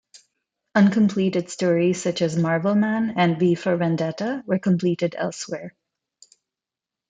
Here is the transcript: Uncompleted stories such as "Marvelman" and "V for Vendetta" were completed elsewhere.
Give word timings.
Uncompleted 0.73 1.51
stories 1.51 2.01
such 2.01 2.23
as 2.23 2.35
"Marvelman" 2.35 3.13
and 3.17 3.39
"V 3.39 3.53
for 3.53 3.77
Vendetta" 3.77 4.41
were 4.47 4.57
completed 4.57 5.13
elsewhere. 5.15 5.75